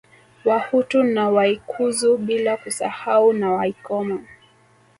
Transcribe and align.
Wahutu 0.45 1.03
na 1.03 1.29
Waikizu 1.29 2.17
bila 2.17 2.57
kusahau 2.57 3.33
na 3.33 3.51
Waikoma 3.51 4.23